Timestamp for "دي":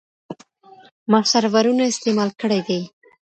2.67-2.81